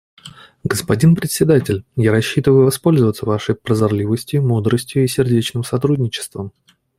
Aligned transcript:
Господин 0.63 1.15
Председатель, 1.15 1.85
я 1.95 2.11
рассчитываю 2.11 2.65
воспользоваться 2.65 3.27
Вашей 3.27 3.53
прозорливостью, 3.53 4.41
мудростью 4.41 5.03
и 5.03 5.07
сердечным 5.07 5.63
сотрудничеством. 5.63 6.51